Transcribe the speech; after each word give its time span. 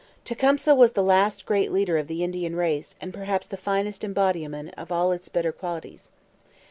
Tecumseh 0.25 0.73
was 0.73 0.93
the 0.93 1.03
last 1.03 1.45
great 1.45 1.71
leader 1.71 1.95
of 1.99 2.07
the 2.07 2.23
Indian 2.23 2.55
race 2.55 2.95
and 2.99 3.13
perhaps 3.13 3.45
the 3.45 3.55
finest 3.55 4.03
embodiment 4.03 4.73
of 4.75 4.91
all 4.91 5.11
its 5.11 5.29
better 5.29 5.51
qualities. 5.51 6.09